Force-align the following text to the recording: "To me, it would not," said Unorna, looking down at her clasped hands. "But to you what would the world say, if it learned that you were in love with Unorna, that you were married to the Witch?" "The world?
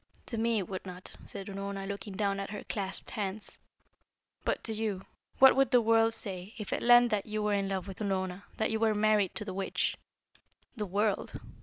"To 0.25 0.37
me, 0.39 0.57
it 0.57 0.67
would 0.67 0.83
not," 0.83 1.11
said 1.27 1.45
Unorna, 1.47 1.85
looking 1.87 2.17
down 2.17 2.39
at 2.39 2.49
her 2.49 2.63
clasped 2.63 3.11
hands. 3.11 3.59
"But 4.43 4.63
to 4.63 4.73
you 4.73 5.05
what 5.37 5.55
would 5.55 5.69
the 5.69 5.79
world 5.79 6.15
say, 6.15 6.55
if 6.57 6.73
it 6.73 6.81
learned 6.81 7.11
that 7.11 7.27
you 7.27 7.43
were 7.43 7.53
in 7.53 7.69
love 7.69 7.87
with 7.87 7.99
Unorna, 8.01 8.41
that 8.57 8.71
you 8.71 8.79
were 8.79 8.95
married 8.95 9.35
to 9.35 9.45
the 9.45 9.53
Witch?" 9.53 9.95
"The 10.75 10.87
world? 10.87 11.33